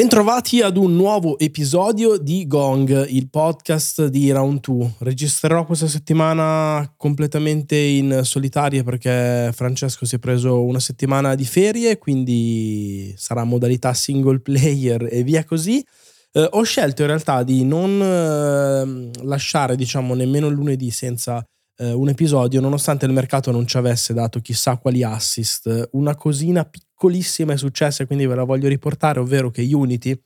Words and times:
Bentrovati 0.00 0.62
ad 0.62 0.78
un 0.78 0.96
nuovo 0.96 1.38
episodio 1.38 2.16
di 2.16 2.46
Gong, 2.46 3.06
il 3.08 3.28
podcast 3.28 4.06
di 4.06 4.30
Round 4.30 4.60
2. 4.60 4.94
Registrerò 5.00 5.66
questa 5.66 5.88
settimana 5.88 6.90
completamente 6.96 7.76
in 7.76 8.20
solitaria 8.22 8.82
perché 8.82 9.52
Francesco 9.52 10.06
si 10.06 10.14
è 10.14 10.18
preso 10.18 10.64
una 10.64 10.80
settimana 10.80 11.34
di 11.34 11.44
ferie, 11.44 11.98
quindi 11.98 13.12
sarà 13.18 13.44
modalità 13.44 13.92
single 13.92 14.40
player 14.40 15.06
e 15.10 15.22
via 15.22 15.44
così. 15.44 15.84
Eh, 16.32 16.48
ho 16.50 16.62
scelto 16.62 17.02
in 17.02 17.08
realtà 17.08 17.42
di 17.42 17.62
non 17.66 18.00
eh, 18.00 19.10
lasciare, 19.24 19.76
diciamo, 19.76 20.14
nemmeno 20.14 20.48
lunedì 20.48 20.90
senza 20.90 21.44
eh, 21.80 21.92
un 21.92 22.10
episodio, 22.10 22.60
nonostante 22.60 23.06
il 23.06 23.12
mercato 23.12 23.50
non 23.50 23.66
ci 23.66 23.78
avesse 23.78 24.12
dato 24.12 24.40
chissà 24.40 24.76
quali 24.76 25.02
assist. 25.02 25.88
Una 25.92 26.14
cosina 26.14 26.64
piccolissima 26.64 27.54
è 27.54 27.56
successa 27.56 28.02
e 28.02 28.06
quindi 28.06 28.26
ve 28.26 28.34
la 28.34 28.44
voglio 28.44 28.68
riportare, 28.68 29.18
ovvero 29.18 29.50
che 29.50 29.62
Unity, 29.62 30.20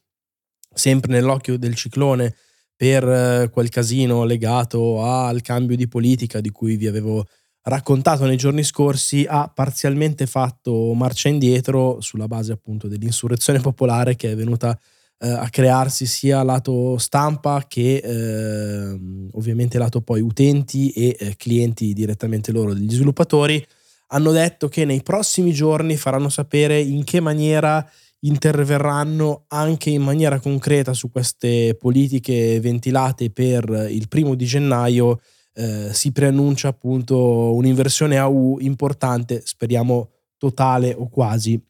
sempre 0.75 1.13
nell'occhio 1.13 1.57
del 1.57 1.77
ciclone 1.77 2.35
per 2.75 3.09
eh, 3.09 3.51
quel 3.53 3.69
casino 3.69 4.25
legato 4.25 5.01
al 5.05 5.41
cambio 5.43 5.77
di 5.77 5.87
politica 5.87 6.41
di 6.41 6.51
cui 6.51 6.77
vi 6.77 6.89
avevo 6.89 7.25
raccontato 7.63 8.27
nei 8.27 8.37
giorni 8.37 8.65
scorsi, 8.65 9.25
ha 9.29 9.49
parzialmente 9.49 10.27
fatto 10.27 10.93
marcia 10.93 11.29
indietro 11.29 12.01
sulla 12.01 12.27
base 12.27 12.53
appunto 12.53 12.89
dell'insurrezione 12.89 13.61
popolare 13.61 14.17
che 14.17 14.33
è 14.33 14.37
venuta 14.37 14.77
eh, 15.19 15.29
a 15.29 15.49
crearsi 15.49 16.07
sia 16.07 16.43
lato 16.43 16.99
stampa 16.99 17.65
che 17.69 17.97
eh, 17.97 18.99
ovviamente 19.33 19.79
lato 19.79 20.01
poi 20.01 20.21
utenti 20.21 20.91
e 20.91 21.17
eh, 21.19 21.37
clienti 21.37 21.93
direttamente 21.93 22.53
loro 22.53 22.75
degli 22.75 22.93
sviluppatori 22.93 23.65
hanno 24.09 24.33
detto 24.33 24.69
che 24.69 24.85
nei 24.85 25.03
prossimi 25.03 25.53
giorni 25.53 25.97
faranno 25.97 26.29
sapere 26.29 26.81
in 26.81 27.05
che 27.05 27.21
maniera 27.21 27.89
interverranno 28.21 29.45
anche 29.49 29.91
in 29.91 30.03
maniera 30.03 30.41
concreta 30.41 30.93
su 30.93 31.11
queste 31.11 31.77
politiche 31.79 32.59
ventilate 32.61 33.31
per 33.31 33.89
il 33.91 34.09
primo 34.09 34.35
di 34.35 34.45
gennaio 34.45 35.21
eh, 35.55 35.91
si 35.93 36.11
preannuncia 36.11 36.69
appunto 36.69 37.55
un'inversione 37.55 38.19
a 38.19 38.27
U 38.27 38.59
importante 38.61 39.43
speriamo 39.45 40.11
totale 40.37 40.93
o 40.93 41.09
quasi 41.09 41.61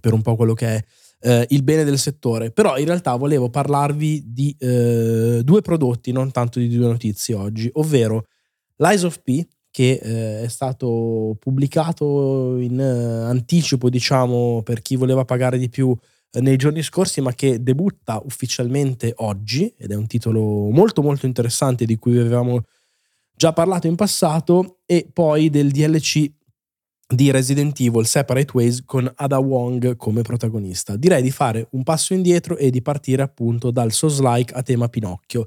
per 0.00 0.12
un 0.12 0.22
po' 0.22 0.36
quello 0.36 0.54
che 0.54 0.66
è 0.66 0.84
eh, 1.26 1.44
il 1.50 1.64
bene 1.64 1.82
del 1.82 1.98
settore. 1.98 2.52
Però 2.52 2.78
in 2.78 2.86
realtà 2.86 3.16
volevo 3.16 3.50
parlarvi 3.50 4.32
di 4.32 4.54
eh, 4.58 5.40
due 5.42 5.60
prodotti, 5.60 6.12
non 6.12 6.30
tanto 6.30 6.60
di 6.60 6.68
due 6.68 6.86
notizie 6.86 7.34
oggi, 7.34 7.68
ovvero 7.74 8.26
l'Eyes 8.76 9.02
of 9.02 9.20
P, 9.22 9.44
che 9.70 9.98
eh, 10.00 10.42
è 10.44 10.48
stato 10.48 11.36
pubblicato 11.40 12.58
in 12.58 12.78
eh, 12.78 13.28
anticipo, 13.28 13.90
diciamo, 13.90 14.62
per 14.62 14.80
chi 14.80 14.94
voleva 14.94 15.24
pagare 15.24 15.58
di 15.58 15.68
più 15.68 15.94
eh, 16.30 16.40
nei 16.40 16.56
giorni 16.56 16.82
scorsi, 16.82 17.20
ma 17.20 17.34
che 17.34 17.60
debutta 17.60 18.22
ufficialmente 18.24 19.12
oggi, 19.16 19.74
ed 19.76 19.90
è 19.90 19.96
un 19.96 20.06
titolo 20.06 20.70
molto 20.70 21.02
molto 21.02 21.26
interessante 21.26 21.84
di 21.84 21.96
cui 21.96 22.18
avevamo 22.18 22.62
già 23.34 23.52
parlato 23.52 23.88
in 23.88 23.96
passato, 23.96 24.78
e 24.86 25.08
poi 25.12 25.50
del 25.50 25.72
DLC 25.72 26.35
di 27.06 27.30
Resident 27.30 27.78
Evil 27.80 28.06
Separate 28.06 28.50
Ways 28.52 28.82
con 28.84 29.10
Ada 29.14 29.38
Wong 29.38 29.96
come 29.96 30.22
protagonista. 30.22 30.96
Direi 30.96 31.22
di 31.22 31.30
fare 31.30 31.68
un 31.72 31.82
passo 31.82 32.14
indietro 32.14 32.56
e 32.56 32.70
di 32.70 32.82
partire 32.82 33.22
appunto 33.22 33.70
dal 33.70 33.92
Souls-like 33.92 34.52
a 34.54 34.62
tema 34.62 34.88
Pinocchio. 34.88 35.46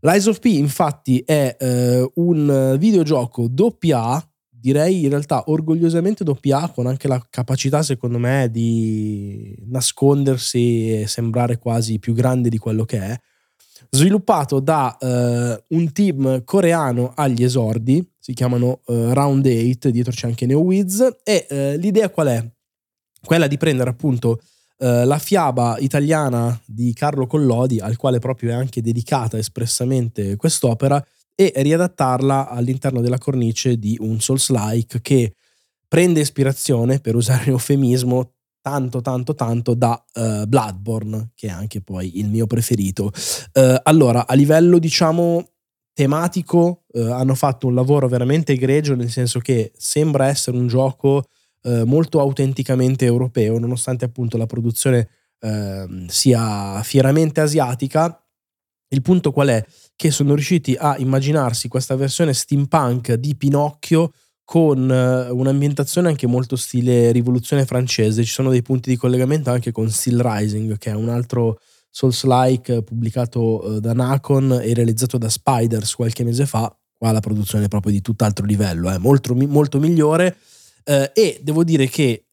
Lies 0.00 0.26
of 0.26 0.38
P 0.38 0.46
infatti 0.46 1.22
è 1.24 1.56
eh, 1.58 2.10
un 2.14 2.76
videogioco 2.78 3.48
doppia 3.48 4.24
direi 4.60 5.04
in 5.04 5.08
realtà 5.08 5.44
orgogliosamente 5.46 6.22
doppia 6.22 6.68
con 6.68 6.86
anche 6.86 7.08
la 7.08 7.24
capacità 7.30 7.82
secondo 7.82 8.18
me 8.18 8.48
di 8.50 9.56
nascondersi 9.66 11.00
e 11.00 11.06
sembrare 11.06 11.58
quasi 11.58 11.98
più 11.98 12.12
grande 12.12 12.50
di 12.50 12.58
quello 12.58 12.84
che 12.84 12.98
è, 12.98 13.20
sviluppato 13.88 14.60
da 14.60 14.96
eh, 14.98 15.64
un 15.68 15.92
team 15.92 16.44
coreano 16.44 17.12
agli 17.14 17.42
esordi, 17.42 18.06
si 18.18 18.34
chiamano 18.34 18.80
eh, 18.86 19.14
Round 19.14 19.46
8, 19.46 19.90
dietro 19.90 20.12
c'è 20.12 20.26
anche 20.26 20.46
NeoWiz, 20.46 21.20
e 21.22 21.46
eh, 21.48 21.76
l'idea 21.76 22.10
qual 22.10 22.26
è? 22.28 22.50
Quella 23.22 23.46
di 23.46 23.56
prendere 23.56 23.90
appunto 23.90 24.40
eh, 24.78 25.04
la 25.04 25.18
fiaba 25.18 25.76
italiana 25.78 26.58
di 26.64 26.92
Carlo 26.92 27.26
Collodi, 27.26 27.80
al 27.80 27.96
quale 27.96 28.18
proprio 28.18 28.50
è 28.50 28.54
anche 28.54 28.80
dedicata 28.80 29.36
espressamente 29.38 30.36
quest'opera, 30.36 31.04
e 31.34 31.52
riadattarla 31.56 32.48
all'interno 32.48 33.00
della 33.00 33.16
cornice 33.16 33.78
di 33.78 33.96
un 34.00 34.20
Souls-like 34.20 35.00
che 35.00 35.34
prende 35.88 36.20
ispirazione, 36.20 37.00
per 37.00 37.14
usare 37.14 37.44
un 37.44 37.52
eufemismo, 37.52 38.34
tanto 38.60 39.00
tanto 39.00 39.34
tanto 39.34 39.74
da 39.74 40.02
uh, 40.14 40.46
Bloodborne, 40.46 41.30
che 41.34 41.48
è 41.48 41.50
anche 41.50 41.80
poi 41.80 42.18
il 42.18 42.28
mio 42.28 42.46
preferito. 42.46 43.10
Uh, 43.52 43.76
allora, 43.82 44.26
a 44.26 44.34
livello 44.34 44.78
diciamo 44.78 45.48
tematico 45.92 46.84
uh, 46.86 47.00
hanno 47.00 47.34
fatto 47.34 47.66
un 47.66 47.74
lavoro 47.74 48.08
veramente 48.08 48.52
egregio, 48.52 48.94
nel 48.94 49.10
senso 49.10 49.40
che 49.40 49.72
sembra 49.76 50.26
essere 50.26 50.56
un 50.56 50.66
gioco 50.66 51.24
molto 51.62 52.20
autenticamente 52.20 53.04
europeo, 53.04 53.58
nonostante 53.58 54.06
appunto 54.06 54.38
la 54.38 54.46
produzione 54.46 55.10
ehm, 55.40 56.06
sia 56.06 56.82
fieramente 56.82 57.42
asiatica. 57.42 58.18
Il 58.88 59.02
punto 59.02 59.30
qual 59.30 59.48
è? 59.48 59.64
Che 59.94 60.10
sono 60.10 60.34
riusciti 60.34 60.74
a 60.78 60.96
immaginarsi 60.98 61.68
questa 61.68 61.96
versione 61.96 62.32
steampunk 62.32 63.12
di 63.12 63.36
Pinocchio 63.36 64.12
con 64.50 64.90
eh, 64.90 65.30
un'ambientazione 65.30 66.08
anche 66.08 66.26
molto 66.26 66.56
stile 66.56 67.12
rivoluzione 67.12 67.64
francese. 67.64 68.24
Ci 68.24 68.32
sono 68.32 68.50
dei 68.50 68.62
punti 68.62 68.90
di 68.90 68.96
collegamento 68.96 69.48
anche 69.52 69.70
con 69.70 69.88
Steel 69.88 70.18
Rising, 70.20 70.76
che 70.76 70.90
è 70.90 70.94
un 70.94 71.08
altro 71.08 71.60
Souls-like 71.88 72.82
pubblicato 72.82 73.76
eh, 73.76 73.80
da 73.80 73.92
Nacon 73.92 74.58
e 74.60 74.74
realizzato 74.74 75.18
da 75.18 75.28
Spiders 75.28 75.94
qualche 75.94 76.24
mese 76.24 76.46
fa. 76.46 76.76
Qua 76.98 77.12
la 77.12 77.20
produzione 77.20 77.66
è 77.66 77.68
proprio 77.68 77.92
di 77.92 78.00
tutt'altro 78.00 78.44
livello, 78.44 78.90
è 78.90 78.98
molto, 78.98 79.36
molto 79.36 79.78
migliore. 79.78 80.36
Eh, 80.82 81.12
e 81.14 81.38
devo 81.44 81.62
dire 81.62 81.86
che 81.86 82.24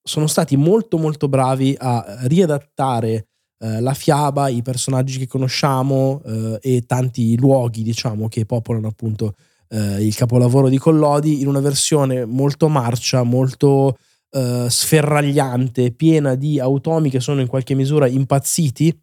sono 0.00 0.28
stati 0.28 0.56
molto 0.56 0.96
molto 0.96 1.28
bravi 1.28 1.74
a 1.76 2.18
riadattare 2.20 3.30
eh, 3.58 3.80
la 3.80 3.94
fiaba, 3.94 4.46
i 4.46 4.62
personaggi 4.62 5.18
che 5.18 5.26
conosciamo 5.26 6.22
eh, 6.24 6.58
e 6.62 6.86
tanti 6.86 7.36
luoghi, 7.36 7.82
diciamo, 7.82 8.28
che 8.28 8.46
popolano 8.46 8.86
appunto 8.86 9.34
eh, 9.68 10.04
il 10.04 10.14
capolavoro 10.14 10.68
di 10.68 10.78
Collodi 10.78 11.40
in 11.40 11.46
una 11.46 11.60
versione 11.60 12.24
molto 12.24 12.68
marcia, 12.68 13.22
molto 13.22 13.98
eh, 14.30 14.66
sferragliante, 14.68 15.92
piena 15.92 16.34
di 16.34 16.58
automi 16.58 17.10
che 17.10 17.20
sono 17.20 17.40
in 17.40 17.46
qualche 17.46 17.74
misura 17.74 18.06
impazziti, 18.06 18.96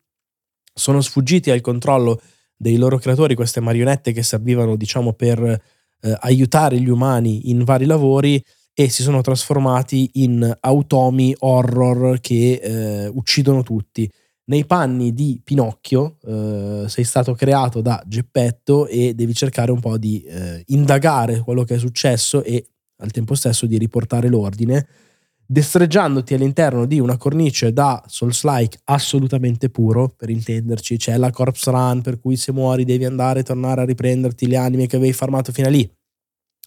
sono 0.73 1.01
sfuggiti 1.01 1.51
al 1.51 1.61
controllo 1.61 2.19
dei 2.55 2.77
loro 2.77 2.97
creatori, 2.97 3.35
queste 3.35 3.59
marionette 3.59 4.11
che 4.11 4.23
servivano 4.23 4.75
diciamo 4.75 5.13
per 5.13 5.41
eh, 5.41 6.17
aiutare 6.21 6.79
gli 6.79 6.89
umani 6.89 7.49
in 7.49 7.63
vari 7.63 7.85
lavori 7.85 8.43
e 8.73 8.89
si 8.89 9.03
sono 9.03 9.21
trasformati 9.21 10.09
in 10.13 10.57
automi 10.59 11.33
horror 11.39 12.19
che 12.19 12.59
eh, 12.61 13.07
uccidono 13.07 13.63
tutti 13.63 14.09
nei 14.45 14.65
panni 14.65 15.13
di 15.13 15.39
Pinocchio 15.43 16.17
eh, 16.23 16.85
sei 16.87 17.03
stato 17.03 17.33
creato 17.33 17.81
da 17.81 18.01
Geppetto 18.05 18.87
e 18.87 19.13
devi 19.13 19.33
cercare 19.33 19.71
un 19.71 19.79
po' 19.79 19.97
di 19.97 20.21
eh, 20.21 20.63
indagare 20.67 21.39
quello 21.39 21.63
che 21.63 21.75
è 21.75 21.79
successo 21.79 22.43
e 22.43 22.67
al 22.97 23.11
tempo 23.11 23.35
stesso 23.35 23.65
di 23.65 23.77
riportare 23.77 24.29
l'ordine, 24.29 24.87
destreggiandoti 25.45 26.33
all'interno 26.33 26.85
di 26.85 26.99
una 26.99 27.17
cornice 27.17 27.73
da 27.73 28.01
Souls-like 28.07 28.79
assolutamente 28.85 29.69
puro, 29.69 30.09
per 30.15 30.29
intenderci, 30.29 30.97
c'è 30.97 31.17
la 31.17 31.31
corpse 31.31 31.71
run 31.71 32.01
per 32.01 32.19
cui 32.19 32.35
se 32.35 32.51
muori 32.51 32.85
devi 32.85 33.05
andare 33.05 33.41
e 33.41 33.43
tornare 33.43 33.81
a 33.81 33.85
riprenderti 33.85 34.47
le 34.47 34.57
anime 34.57 34.87
che 34.87 34.95
avevi 34.95 35.13
farmato 35.13 35.51
fino 35.51 35.67
a 35.67 35.71
lì. 35.71 35.89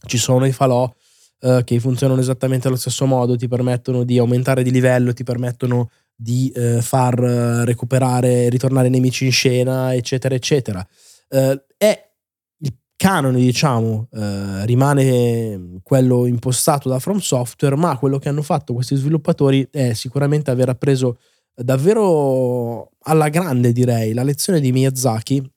Ci 0.07 0.19
sono 0.19 0.47
i 0.47 0.53
falò 0.53 0.93
eh, 1.41 1.63
che 1.65 1.81
funzionano 1.81 2.21
esattamente 2.21 2.69
allo 2.69 2.77
stesso 2.77 3.07
modo, 3.07 3.37
ti 3.37 3.49
permettono 3.49 4.05
di 4.05 4.19
aumentare 4.19 4.63
di 4.63 4.71
livello, 4.71 5.13
ti 5.13 5.25
permettono 5.25 5.91
di 6.21 6.51
eh, 6.51 6.83
far 6.83 7.15
recuperare, 7.15 8.49
ritornare 8.49 8.89
nemici 8.89 9.25
in 9.25 9.31
scena, 9.31 9.95
eccetera, 9.95 10.35
eccetera. 10.35 10.85
Eh, 11.29 11.65
è 11.77 12.11
il 12.59 12.75
canone, 12.97 13.39
diciamo, 13.39 14.09
eh, 14.11 14.67
rimane 14.67 15.79
quello 15.85 16.27
impostato 16.27 16.89
da 16.89 16.99
From 16.99 17.19
Software, 17.19 17.77
ma 17.77 17.97
quello 17.97 18.19
che 18.19 18.29
hanno 18.29 18.43
fatto 18.43 18.75
questi 18.75 18.97
sviluppatori 18.97 19.69
è 19.71 19.93
sicuramente 19.93 20.51
aver 20.51 20.71
appreso 20.71 21.19
davvero 21.55 22.91
alla 23.03 23.29
grande, 23.29 23.73
direi, 23.73 24.13
la 24.13 24.25
lezione 24.25 24.61
di 24.61 24.73
Miyazaki. 24.73 25.49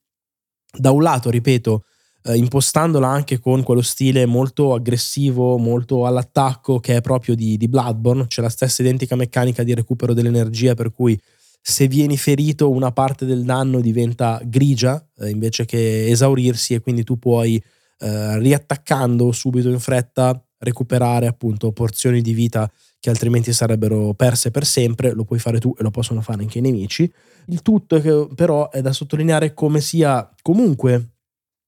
Da 0.77 0.91
un 0.91 1.01
lato, 1.01 1.31
ripeto, 1.31 1.85
eh, 2.23 2.35
impostandola 2.35 3.07
anche 3.07 3.39
con 3.39 3.63
quello 3.63 3.81
stile 3.81 4.25
molto 4.25 4.73
aggressivo, 4.73 5.57
molto 5.57 6.05
all'attacco 6.05 6.79
che 6.79 6.97
è 6.97 7.01
proprio 7.01 7.35
di, 7.35 7.57
di 7.57 7.67
Bloodborne, 7.67 8.27
c'è 8.27 8.41
la 8.41 8.49
stessa 8.49 8.81
identica 8.81 9.15
meccanica 9.15 9.63
di 9.63 9.73
recupero 9.73 10.13
dell'energia 10.13 10.73
per 10.73 10.91
cui 10.91 11.19
se 11.63 11.87
vieni 11.87 12.17
ferito 12.17 12.71
una 12.71 12.91
parte 12.91 13.25
del 13.25 13.43
danno 13.43 13.81
diventa 13.81 14.41
grigia 14.43 15.03
eh, 15.19 15.29
invece 15.29 15.65
che 15.65 16.07
esaurirsi 16.07 16.73
e 16.73 16.79
quindi 16.79 17.03
tu 17.03 17.19
puoi 17.19 17.61
eh, 17.99 18.39
riattaccando 18.39 19.31
subito 19.31 19.69
in 19.69 19.79
fretta 19.79 20.43
recuperare 20.57 21.27
appunto 21.27 21.71
porzioni 21.71 22.21
di 22.21 22.33
vita 22.33 22.71
che 22.99 23.09
altrimenti 23.09 23.51
sarebbero 23.51 24.13
perse 24.13 24.51
per 24.51 24.65
sempre, 24.65 25.13
lo 25.13 25.23
puoi 25.23 25.39
fare 25.39 25.59
tu 25.59 25.73
e 25.77 25.81
lo 25.81 25.89
possono 25.89 26.21
fare 26.21 26.43
anche 26.43 26.59
i 26.59 26.61
nemici. 26.61 27.11
Il 27.47 27.63
tutto 27.63 27.95
è 27.95 28.01
che, 28.01 28.27
però 28.35 28.69
è 28.69 28.81
da 28.81 28.93
sottolineare 28.93 29.55
come 29.55 29.81
sia 29.81 30.31
comunque 30.43 31.13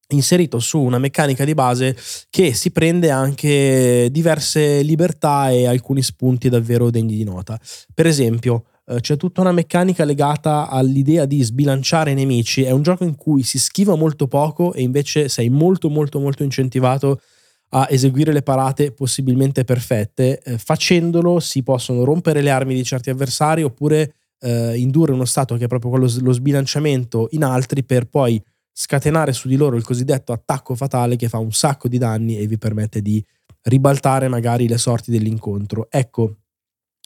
inserito 0.09 0.59
su 0.59 0.79
una 0.79 0.99
meccanica 0.99 1.45
di 1.45 1.53
base 1.53 1.95
che 2.29 2.53
si 2.53 2.71
prende 2.71 3.09
anche 3.09 4.09
diverse 4.11 4.81
libertà 4.81 5.49
e 5.49 5.65
alcuni 5.65 6.01
spunti 6.01 6.49
davvero 6.49 6.89
degni 6.89 7.15
di 7.15 7.23
nota. 7.23 7.59
Per 7.93 8.05
esempio, 8.05 8.65
eh, 8.85 8.99
c'è 8.99 9.17
tutta 9.17 9.41
una 9.41 9.51
meccanica 9.51 10.03
legata 10.03 10.69
all'idea 10.69 11.25
di 11.25 11.41
sbilanciare 11.41 12.11
i 12.11 12.15
nemici. 12.15 12.63
È 12.63 12.71
un 12.71 12.81
gioco 12.81 13.03
in 13.03 13.15
cui 13.15 13.43
si 13.43 13.57
schiva 13.57 13.95
molto 13.95 14.27
poco 14.27 14.73
e 14.73 14.81
invece 14.81 15.29
sei 15.29 15.49
molto 15.49 15.89
molto 15.89 16.19
molto 16.19 16.43
incentivato 16.43 17.21
a 17.69 17.87
eseguire 17.89 18.31
le 18.31 18.43
parate 18.43 18.91
possibilmente 18.91 19.63
perfette. 19.63 20.41
Eh, 20.41 20.57
facendolo 20.57 21.39
si 21.39 21.63
possono 21.63 22.03
rompere 22.03 22.41
le 22.41 22.51
armi 22.51 22.75
di 22.75 22.83
certi 22.83 23.09
avversari 23.09 23.63
oppure 23.63 24.15
eh, 24.39 24.77
indurre 24.77 25.13
uno 25.13 25.25
stato 25.25 25.55
che 25.55 25.65
è 25.65 25.67
proprio 25.67 25.89
quello 25.89 26.11
lo 26.19 26.33
sbilanciamento 26.33 27.29
in 27.31 27.43
altri 27.43 27.83
per 27.83 28.05
poi 28.05 28.41
scatenare 28.73 29.31
su 29.33 29.47
di 29.47 29.55
loro 29.55 29.77
il 29.77 29.83
cosiddetto 29.83 30.33
attacco 30.33 30.73
fatale 30.73 31.15
che 31.15 31.29
fa 31.29 31.37
un 31.37 31.51
sacco 31.51 31.87
di 31.87 31.99
danni 31.99 32.39
e 32.39 32.47
vi 32.47 32.57
permette 32.57 33.01
di 33.01 33.23
ribaltare 33.61 34.27
magari 34.27 34.67
le 34.67 34.79
sorti 34.79 35.11
dell'incontro. 35.11 35.87
Ecco, 35.91 36.37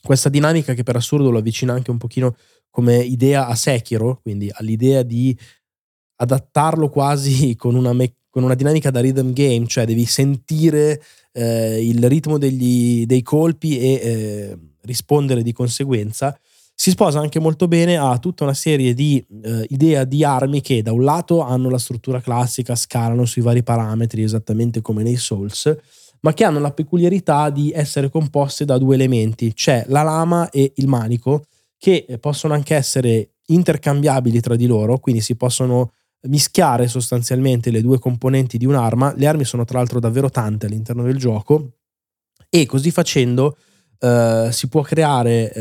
questa 0.02 0.30
dinamica 0.30 0.74
che 0.74 0.84
per 0.84 0.96
assurdo 0.96 1.30
lo 1.30 1.40
avvicina 1.40 1.74
anche 1.74 1.92
un 1.92 1.98
pochino 1.98 2.36
come 2.70 2.98
idea 2.98 3.48
a 3.48 3.56
Sekiro, 3.56 4.20
quindi 4.22 4.50
all'idea 4.52 5.04
di 5.04 5.38
adattarlo 6.16 6.90
quasi 6.90 7.56
con 7.58 7.76
una, 7.76 7.92
me- 7.94 8.16
con 8.30 8.44
una 8.44 8.56
dinamica 8.56 8.90
da 8.90 9.02
rhythm 9.02 9.34
game, 9.34 9.68
cioè 9.68 9.86
devi 9.86 10.06
sentire 10.06 11.02
eh, 11.34 11.86
il 11.86 12.08
ritmo 12.08 12.38
degli, 12.38 13.06
dei 13.06 13.22
colpi 13.22 13.78
e 13.80 13.92
eh, 13.94 14.58
rispondere 14.82 15.44
di 15.44 15.52
conseguenza 15.52 16.38
si 16.80 16.92
sposa 16.92 17.20
anche 17.20 17.40
molto 17.40 17.68
bene 17.68 17.98
a 17.98 18.20
tutta 18.20 18.44
una 18.44 18.54
serie 18.54 18.94
di 18.94 19.26
eh, 19.44 19.66
idee 19.70 20.08
di 20.08 20.24
armi 20.24 20.62
che 20.62 20.84
da 20.84 20.92
un 20.92 21.04
lato 21.04 21.42
hanno 21.42 21.72
la 21.72 21.80
struttura 21.80 22.22
classica, 22.22 22.76
scalano 22.76 23.26
sui 23.26 23.42
vari 23.42 23.64
parametri 23.64 24.22
esattamente 24.22 24.80
come 24.82 25.02
nei 25.02 25.16
Souls, 25.16 25.76
ma 26.20 26.34
che 26.34 26.44
hanno 26.44 26.60
la 26.60 26.72
peculiarità 26.72 27.50
di 27.50 27.72
essere 27.72 28.12
composte 28.12 28.64
da 28.64 28.78
due 28.78 28.94
elementi, 28.94 29.56
c'è 29.56 29.86
la 29.88 30.04
lama 30.04 30.52
e 30.52 30.74
il 30.76 30.88
manico, 30.88 31.46
che 31.80 32.06
possono 32.20 32.54
anche 32.54 32.76
essere 32.76 33.32
intercambiabili 33.48 34.40
tra 34.40 34.56
di 34.56 34.68
loro, 34.68 35.00
quindi 35.00 35.22
si 35.22 35.36
possono 35.36 35.94
mischiare 36.28 36.88
sostanzialmente 36.88 37.72
le 37.72 37.82
due 37.82 37.98
componenti 37.98 38.60
di 38.60 38.68
un'arma. 38.68 39.16
Le 39.18 39.26
armi 39.26 39.46
sono 39.46 39.66
tra 39.66 39.80
l'altro 39.80 40.00
davvero 40.00 40.30
tante 40.30 40.68
all'interno 40.68 41.02
del 41.02 41.18
gioco 41.18 41.72
e 42.50 42.68
così 42.68 42.92
facendo 42.92 43.58
Uh, 44.00 44.52
si 44.52 44.68
può 44.68 44.82
creare, 44.82 45.52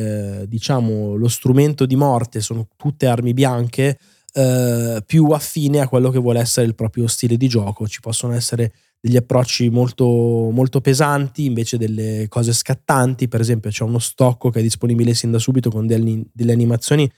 uh, 0.43 0.47
diciamo, 0.47 1.15
lo 1.17 1.29
strumento 1.29 1.87
di 1.87 1.97
morte, 1.97 2.41
sono 2.41 2.69
tutte 2.77 3.07
armi 3.07 3.33
bianche, 3.33 3.99
uh, 4.35 4.99
più 5.07 5.31
affine 5.31 5.81
a 5.81 5.89
quello 5.89 6.11
che 6.11 6.19
vuole 6.19 6.41
essere 6.41 6.67
il 6.67 6.75
proprio 6.75 7.07
stile 7.07 7.37
di 7.37 7.49
gioco. 7.49 7.89
Ci 7.89 8.01
possono 8.01 8.35
essere 8.35 8.73
degli 9.01 9.17
approcci 9.17 9.71
molto, 9.71 10.05
molto 10.07 10.81
pesanti, 10.81 11.45
invece 11.45 11.79
delle 11.79 12.27
cose 12.29 12.53
scattanti. 12.53 13.29
Per 13.29 13.41
esempio, 13.41 13.71
c'è 13.71 13.85
uno 13.85 13.99
stocco 13.99 14.51
che 14.51 14.59
è 14.59 14.63
disponibile 14.63 15.15
sin 15.15 15.31
da 15.31 15.39
subito 15.39 15.71
con 15.71 15.87
delle 15.87 16.53
animazioni 16.53 17.11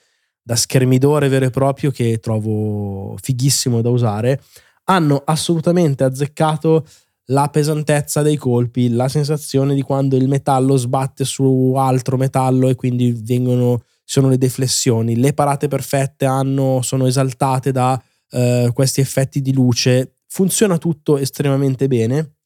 da 0.42 0.56
schermidore 0.56 1.28
vero 1.28 1.46
e 1.46 1.50
proprio 1.50 1.90
che 1.90 2.20
trovo 2.20 3.16
fighissimo 3.20 3.80
da 3.82 3.90
usare. 3.90 4.40
Hanno 4.84 5.22
assolutamente 5.24 6.04
azzeccato 6.04 6.86
la 7.30 7.48
pesantezza 7.48 8.22
dei 8.22 8.36
colpi, 8.36 8.88
la 8.90 9.08
sensazione 9.08 9.74
di 9.74 9.82
quando 9.82 10.16
il 10.16 10.28
metallo 10.28 10.76
sbatte 10.76 11.24
su 11.24 11.74
altro 11.76 12.16
metallo 12.16 12.68
e 12.68 12.74
quindi 12.74 13.12
vengono, 13.12 13.82
sono 14.04 14.28
le 14.28 14.38
deflessioni. 14.38 15.16
Le 15.16 15.34
parate 15.34 15.68
perfette 15.68 16.24
hanno, 16.24 16.80
sono 16.82 17.06
esaltate 17.06 17.70
da 17.72 18.00
eh, 18.30 18.70
questi 18.72 19.00
effetti 19.00 19.42
di 19.42 19.52
luce. 19.52 20.14
Funziona 20.26 20.78
tutto 20.78 21.18
estremamente 21.18 21.86
bene, 21.86 22.36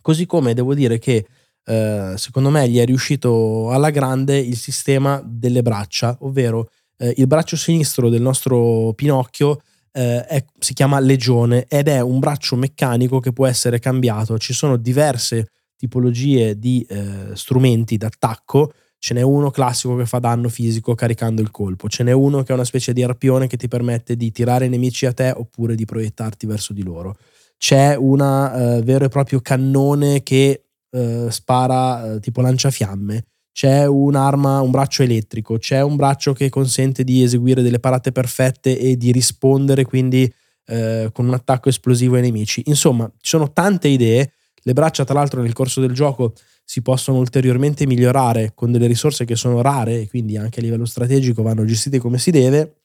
così 0.00 0.26
come 0.26 0.54
devo 0.54 0.74
dire 0.74 0.98
che 0.98 1.26
eh, 1.64 2.14
secondo 2.16 2.50
me 2.50 2.68
gli 2.68 2.78
è 2.78 2.84
riuscito 2.84 3.70
alla 3.70 3.90
grande 3.90 4.38
il 4.38 4.56
sistema 4.56 5.22
delle 5.24 5.62
braccia, 5.62 6.16
ovvero 6.20 6.70
eh, 6.98 7.14
il 7.16 7.26
braccio 7.26 7.56
sinistro 7.56 8.08
del 8.08 8.22
nostro 8.22 8.92
Pinocchio 8.94 9.60
eh, 9.96 10.26
è, 10.26 10.44
si 10.58 10.74
chiama 10.74 11.00
Legione 11.00 11.64
ed 11.68 11.88
è 11.88 12.00
un 12.00 12.18
braccio 12.18 12.54
meccanico 12.54 13.18
che 13.18 13.32
può 13.32 13.46
essere 13.46 13.78
cambiato. 13.78 14.36
Ci 14.36 14.52
sono 14.52 14.76
diverse 14.76 15.48
tipologie 15.74 16.58
di 16.58 16.86
eh, 16.88 17.30
strumenti 17.32 17.96
d'attacco. 17.96 18.72
Ce 18.98 19.14
n'è 19.14 19.22
uno 19.22 19.50
classico 19.50 19.96
che 19.96 20.04
fa 20.04 20.18
danno 20.18 20.50
fisico 20.50 20.94
caricando 20.94 21.40
il 21.40 21.50
colpo, 21.50 21.88
ce 21.88 22.02
n'è 22.02 22.12
uno 22.12 22.42
che 22.42 22.52
è 22.52 22.54
una 22.54 22.64
specie 22.64 22.92
di 22.92 23.02
arpione 23.02 23.46
che 23.46 23.56
ti 23.56 23.68
permette 23.68 24.16
di 24.16 24.32
tirare 24.32 24.66
i 24.66 24.68
nemici 24.68 25.06
a 25.06 25.12
te 25.12 25.32
oppure 25.34 25.74
di 25.74 25.84
proiettarti 25.84 26.46
verso 26.46 26.72
di 26.72 26.82
loro. 26.82 27.16
C'è 27.56 27.94
un 27.94 28.20
eh, 28.20 28.82
vero 28.82 29.04
e 29.04 29.08
proprio 29.08 29.40
cannone 29.40 30.22
che 30.22 30.64
eh, 30.90 31.26
spara 31.30 32.14
eh, 32.14 32.20
tipo 32.20 32.40
lanciafiamme 32.40 33.24
c'è 33.56 33.86
un'arma, 33.86 34.60
un 34.60 34.70
braccio 34.70 35.02
elettrico, 35.02 35.56
c'è 35.56 35.80
un 35.80 35.96
braccio 35.96 36.34
che 36.34 36.50
consente 36.50 37.04
di 37.04 37.22
eseguire 37.22 37.62
delle 37.62 37.80
parate 37.80 38.12
perfette 38.12 38.78
e 38.78 38.98
di 38.98 39.10
rispondere 39.12 39.86
quindi 39.86 40.30
eh, 40.66 41.08
con 41.10 41.26
un 41.26 41.32
attacco 41.32 41.70
esplosivo 41.70 42.16
ai 42.16 42.20
nemici. 42.20 42.60
Insomma, 42.66 43.06
ci 43.06 43.30
sono 43.30 43.54
tante 43.54 43.88
idee. 43.88 44.32
Le 44.56 44.72
braccia, 44.74 45.04
tra 45.04 45.14
l'altro, 45.14 45.40
nel 45.40 45.54
corso 45.54 45.80
del 45.80 45.92
gioco 45.92 46.34
si 46.66 46.82
possono 46.82 47.16
ulteriormente 47.16 47.86
migliorare 47.86 48.52
con 48.54 48.72
delle 48.72 48.86
risorse 48.86 49.24
che 49.24 49.36
sono 49.36 49.62
rare 49.62 50.02
e 50.02 50.06
quindi 50.06 50.36
anche 50.36 50.60
a 50.60 50.62
livello 50.62 50.84
strategico 50.84 51.42
vanno 51.42 51.64
gestite 51.64 51.98
come 51.98 52.18
si 52.18 52.30
deve. 52.30 52.80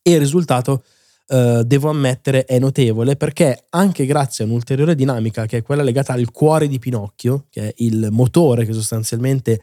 E 0.00 0.12
il 0.12 0.18
risultato, 0.18 0.82
eh, 1.26 1.62
devo 1.66 1.90
ammettere, 1.90 2.46
è 2.46 2.58
notevole 2.58 3.16
perché 3.16 3.66
anche 3.68 4.06
grazie 4.06 4.44
a 4.44 4.46
un'ulteriore 4.46 4.94
dinamica 4.94 5.44
che 5.44 5.58
è 5.58 5.62
quella 5.62 5.82
legata 5.82 6.14
al 6.14 6.30
cuore 6.30 6.68
di 6.68 6.78
Pinocchio, 6.78 7.48
che 7.50 7.68
è 7.68 7.74
il 7.76 8.08
motore 8.10 8.64
che 8.64 8.72
sostanzialmente 8.72 9.60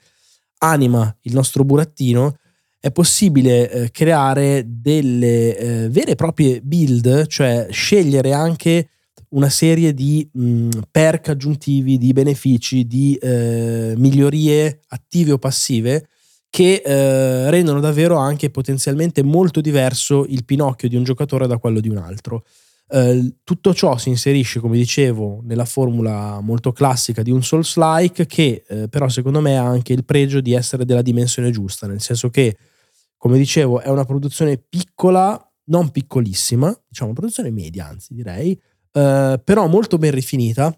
anima 0.59 1.15
il 1.21 1.33
nostro 1.33 1.63
burattino, 1.63 2.37
è 2.79 2.91
possibile 2.91 3.69
eh, 3.69 3.91
creare 3.91 4.63
delle 4.65 5.57
eh, 5.57 5.89
vere 5.89 6.11
e 6.11 6.15
proprie 6.15 6.61
build, 6.61 7.27
cioè 7.27 7.67
scegliere 7.69 8.33
anche 8.33 8.89
una 9.29 9.49
serie 9.49 9.93
di 9.93 10.27
mh, 10.31 10.69
perk 10.89 11.29
aggiuntivi, 11.29 11.97
di 11.97 12.13
benefici, 12.13 12.85
di 12.85 13.15
eh, 13.15 13.93
migliorie 13.97 14.79
attive 14.87 15.33
o 15.33 15.37
passive 15.37 16.07
che 16.49 16.81
eh, 16.83 17.49
rendono 17.51 17.79
davvero 17.79 18.15
anche 18.15 18.49
potenzialmente 18.49 19.21
molto 19.21 19.59
diverso 19.59 20.25
il 20.27 20.45
Pinocchio 20.45 20.87
di 20.87 20.95
un 20.95 21.03
giocatore 21.03 21.45
da 21.45 21.57
quello 21.57 21.79
di 21.79 21.89
un 21.89 21.97
altro. 21.97 22.45
Eh, 22.89 23.35
tutto 23.43 23.73
ciò 23.73 23.97
si 23.97 24.09
inserisce, 24.09 24.59
come 24.59 24.77
dicevo, 24.77 25.41
nella 25.43 25.65
formula 25.65 26.39
molto 26.39 26.71
classica 26.71 27.21
di 27.21 27.31
un 27.31 27.43
Souls-like 27.43 28.25
che 28.25 28.63
eh, 28.67 28.87
però 28.87 29.09
secondo 29.09 29.41
me 29.41 29.57
ha 29.57 29.65
anche 29.65 29.91
il 29.93 30.05
pregio 30.05 30.39
di 30.39 30.53
essere 30.53 30.85
della 30.85 31.01
dimensione 31.01 31.51
giusta, 31.51 31.85
nel 31.87 32.01
senso 32.01 32.29
che, 32.29 32.57
come 33.17 33.37
dicevo, 33.37 33.81
è 33.81 33.89
una 33.89 34.05
produzione 34.05 34.57
piccola, 34.57 35.37
non 35.65 35.89
piccolissima, 35.89 36.67
diciamo 36.87 37.11
una 37.11 37.19
produzione 37.19 37.51
media, 37.51 37.87
anzi 37.87 38.13
direi, 38.13 38.57
eh, 38.93 39.41
però 39.43 39.67
molto 39.67 39.97
ben 39.97 40.11
rifinita, 40.11 40.73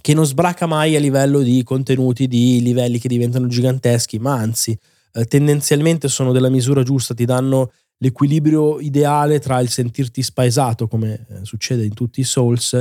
che 0.00 0.14
non 0.14 0.26
sbraca 0.26 0.66
mai 0.66 0.96
a 0.96 1.00
livello 1.00 1.40
di 1.40 1.62
contenuti, 1.62 2.26
di 2.26 2.60
livelli 2.60 2.98
che 2.98 3.08
diventano 3.08 3.46
giganteschi, 3.46 4.18
ma 4.18 4.34
anzi, 4.34 4.76
eh, 5.12 5.24
tendenzialmente 5.26 6.08
sono 6.08 6.32
della 6.32 6.48
misura 6.48 6.82
giusta, 6.82 7.14
ti 7.14 7.24
danno 7.24 7.72
l'equilibrio 8.02 8.80
ideale 8.80 9.38
tra 9.38 9.60
il 9.60 9.68
sentirti 9.68 10.22
spaesato, 10.22 10.88
come 10.88 11.26
eh, 11.28 11.44
succede 11.44 11.84
in 11.84 11.94
tutti 11.94 12.20
i 12.20 12.24
Souls, 12.24 12.72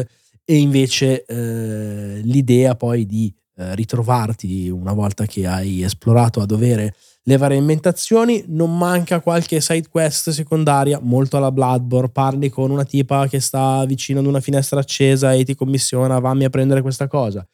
e 0.44 0.56
invece 0.56 1.26
eh, 1.26 2.22
l'idea 2.24 2.76
poi 2.76 3.06
di 3.06 3.34
eh, 3.56 3.76
ritrovarti 3.76 4.70
una 4.70 4.94
volta 4.94 5.26
che 5.26 5.46
hai 5.46 5.84
esplorato 5.84 6.42
a 6.42 6.46
dovere 6.46 6.96
le 7.24 7.38
varie 7.38 7.58
ambientazioni. 7.58 8.46
Non 8.48 8.76
manca 8.76 9.20
qualche 9.20 9.62
side 9.62 9.90
quest 9.90 10.30
secondaria, 10.32 11.00
molto 11.02 11.38
alla 11.38 11.52
Bloodborne. 11.52 12.10
Parli 12.10 12.50
con 12.50 12.72
una 12.72 12.86
tipa 12.86 13.28
che 13.28 13.40
sta 13.40 13.86
vicino 13.86 14.20
ad 14.20 14.26
una 14.26 14.40
finestra 14.40 14.80
accesa 14.80 15.34
e 15.34 15.44
ti 15.44 15.54
commissiona, 15.54 16.18
vammi 16.20 16.46
a 16.46 16.50
prendere 16.50 16.82
questa 16.82 17.08
cosa. 17.08 17.46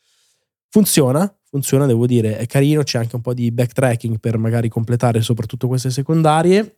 Funziona, 0.70 1.34
funziona, 1.44 1.86
devo 1.86 2.06
dire, 2.06 2.38
è 2.38 2.46
carino, 2.46 2.84
c'è 2.84 3.00
anche 3.00 3.16
un 3.16 3.22
po' 3.22 3.34
di 3.34 3.52
backtracking 3.52 4.20
per 4.20 4.38
magari 4.38 4.70
completare 4.70 5.22
soprattutto 5.22 5.68
queste 5.68 5.90
secondarie 5.90 6.78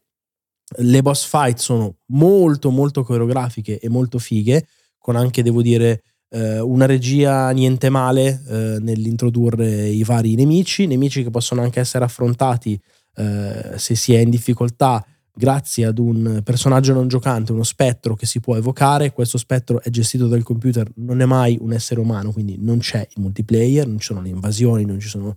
le 0.80 1.02
boss 1.02 1.26
fight 1.26 1.58
sono 1.58 1.96
molto 2.08 2.70
molto 2.70 3.04
coreografiche 3.04 3.80
e 3.80 3.90
molto 3.90 4.20
fighe, 4.20 4.68
con 4.98 5.16
anche, 5.16 5.44
devo 5.44 5.62
dire, 5.62 6.04
eh, 6.30 6.60
una 6.60 6.86
regia 6.86 7.50
niente 7.52 7.90
male 7.90 8.44
eh, 8.48 8.78
nell'introdurre 8.80 9.88
i 9.88 10.04
vari 10.04 10.36
nemici, 10.36 10.86
nemici 10.86 11.24
che 11.24 11.30
possono 11.30 11.62
anche 11.62 11.80
essere 11.80 12.04
affrontati 12.04 12.80
eh, 13.16 13.74
se 13.78 13.96
si 13.96 14.14
è 14.14 14.20
in 14.20 14.30
difficoltà 14.30 15.04
grazie 15.34 15.86
ad 15.86 16.00
un 16.00 16.42
personaggio 16.44 16.94
non 16.94 17.08
giocante, 17.08 17.52
uno 17.52 17.64
spettro 17.64 18.16
che 18.16 18.26
si 18.26 18.40
può 18.40 18.58
evocare. 18.58 19.14
Questo 19.14 19.38
spettro 19.38 19.82
è 19.82 19.90
gestito 19.90 20.28
dal 20.28 20.44
computer, 20.44 20.90
non 20.96 21.22
è 21.22 21.26
mai 21.26 21.58
un 21.62 21.74
essere 21.74 22.00
umano, 22.00 22.32
quindi 22.32 22.58
non 22.60 22.80
c'è 22.80 23.08
il 23.16 23.22
multiplayer, 23.22 23.88
non 23.88 24.00
ci 24.00 24.08
sono 24.08 24.22
le 24.22 24.30
invasioni, 24.30 24.84
non 24.84 25.00
ci 25.00 25.08
sono 25.08 25.36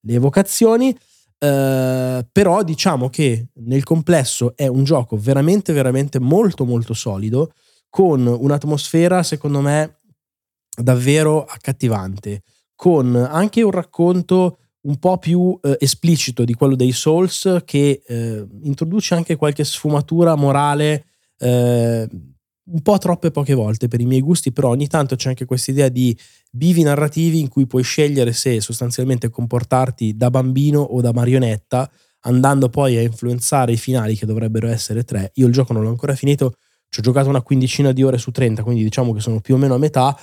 le 0.00 0.14
evocazioni. 0.14 0.96
Uh, 1.36 2.24
però 2.32 2.62
diciamo 2.62 3.10
che 3.10 3.48
nel 3.56 3.82
complesso 3.82 4.56
è 4.56 4.66
un 4.66 4.84
gioco 4.84 5.18
veramente 5.18 5.74
veramente 5.74 6.18
molto 6.18 6.64
molto 6.64 6.94
solido 6.94 7.52
con 7.90 8.26
un'atmosfera 8.26 9.22
secondo 9.22 9.60
me 9.60 9.98
davvero 10.74 11.44
accattivante 11.44 12.42
con 12.74 13.14
anche 13.16 13.62
un 13.62 13.72
racconto 13.72 14.58
un 14.82 14.98
po' 14.98 15.18
più 15.18 15.58
eh, 15.62 15.76
esplicito 15.80 16.44
di 16.44 16.54
quello 16.54 16.76
dei 16.76 16.92
Souls 16.92 17.62
che 17.64 18.02
eh, 18.06 18.46
introduce 18.62 19.14
anche 19.14 19.36
qualche 19.36 19.64
sfumatura 19.64 20.34
morale 20.36 21.06
eh, 21.38 22.08
un 22.66 22.80
po' 22.82 22.98
troppe 22.98 23.30
poche 23.30 23.54
volte 23.54 23.88
per 23.88 24.00
i 24.00 24.06
miei 24.06 24.20
gusti, 24.20 24.52
però 24.52 24.70
ogni 24.70 24.86
tanto 24.86 25.16
c'è 25.16 25.28
anche 25.28 25.44
questa 25.44 25.70
idea 25.70 25.88
di 25.88 26.16
bivi 26.50 26.82
narrativi 26.82 27.40
in 27.40 27.48
cui 27.48 27.66
puoi 27.66 27.82
scegliere 27.82 28.32
se 28.32 28.60
sostanzialmente 28.60 29.28
comportarti 29.28 30.16
da 30.16 30.30
bambino 30.30 30.80
o 30.80 31.00
da 31.00 31.12
marionetta, 31.12 31.90
andando 32.20 32.68
poi 32.68 32.96
a 32.96 33.02
influenzare 33.02 33.72
i 33.72 33.76
finali 33.76 34.16
che 34.16 34.26
dovrebbero 34.26 34.68
essere 34.68 35.04
tre. 35.04 35.30
Io 35.34 35.46
il 35.46 35.52
gioco 35.52 35.72
non 35.72 35.82
l'ho 35.82 35.90
ancora 35.90 36.14
finito, 36.14 36.54
ci 36.88 37.00
ho 37.00 37.02
giocato 37.02 37.28
una 37.28 37.42
quindicina 37.42 37.92
di 37.92 38.02
ore 38.02 38.18
su 38.18 38.30
30, 38.30 38.62
quindi 38.62 38.82
diciamo 38.82 39.12
che 39.12 39.20
sono 39.20 39.40
più 39.40 39.54
o 39.54 39.58
meno 39.58 39.74
a 39.74 39.78
metà 39.78 40.16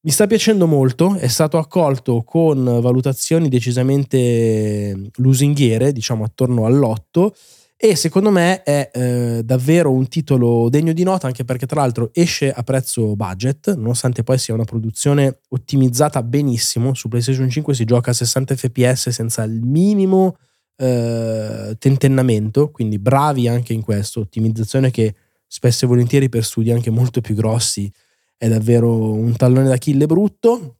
mi 0.00 0.12
sta 0.12 0.28
piacendo 0.28 0.66
molto, 0.66 1.16
è 1.16 1.26
stato 1.26 1.58
accolto 1.58 2.22
con 2.22 2.62
valutazioni 2.80 3.48
decisamente 3.48 5.10
lusinghiere, 5.16 5.92
diciamo 5.92 6.22
attorno 6.22 6.66
all'otto, 6.66 7.34
e 7.80 7.94
secondo 7.94 8.30
me 8.30 8.64
è 8.64 8.90
eh, 8.92 9.42
davvero 9.44 9.92
un 9.92 10.08
titolo 10.08 10.68
degno 10.68 10.92
di 10.92 11.04
nota 11.04 11.28
anche 11.28 11.44
perché 11.44 11.64
tra 11.64 11.80
l'altro 11.80 12.10
esce 12.12 12.50
a 12.52 12.64
prezzo 12.64 13.14
budget, 13.14 13.74
nonostante 13.76 14.24
poi 14.24 14.36
sia 14.36 14.52
una 14.52 14.64
produzione 14.64 15.38
ottimizzata 15.50 16.22
benissimo, 16.24 16.92
su 16.94 17.06
PlayStation 17.08 17.48
5 17.48 17.74
si 17.74 17.84
gioca 17.84 18.10
a 18.10 18.14
60 18.14 18.56
fps 18.56 19.10
senza 19.10 19.44
il 19.44 19.62
minimo 19.62 20.38
eh, 20.76 21.76
tentennamento, 21.78 22.72
quindi 22.72 22.98
bravi 22.98 23.46
anche 23.46 23.72
in 23.72 23.82
questo, 23.82 24.20
ottimizzazione 24.20 24.90
che 24.90 25.14
spesso 25.46 25.84
e 25.84 25.88
volentieri 25.88 26.28
per 26.28 26.44
studi 26.44 26.72
anche 26.72 26.90
molto 26.90 27.20
più 27.20 27.36
grossi 27.36 27.90
è 28.38 28.48
davvero 28.48 29.12
un 29.12 29.36
tallone 29.36 29.68
d'Achille 29.68 30.06
brutto. 30.06 30.76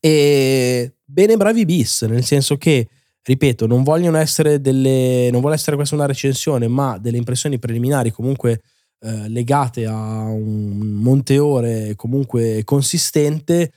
E 0.00 0.96
bene 1.04 1.36
bravi 1.36 1.64
bis, 1.64 2.02
nel 2.02 2.24
senso 2.24 2.56
che, 2.56 2.88
ripeto, 3.22 3.66
non 3.66 3.82
vogliono 3.82 4.18
essere 4.18 4.60
delle. 4.60 5.28
non 5.30 5.40
vuole 5.40 5.56
essere 5.56 5.76
questa 5.76 5.94
una 5.94 6.06
recensione, 6.06 6.68
ma 6.68 6.98
delle 6.98 7.16
impressioni 7.16 7.58
preliminari 7.58 8.10
comunque 8.10 8.62
eh, 9.00 9.28
legate 9.28 9.86
a 9.86 10.24
un 10.24 10.78
monte 10.78 11.38
ore 11.38 11.94
comunque 11.96 12.62
consistente. 12.64 13.72